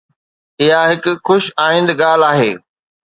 اها 0.61 0.81
هڪ 0.91 1.05
خوش 1.27 1.43
آئند 1.67 1.89
ڳالهه 2.01 2.29
آهي. 2.31 2.51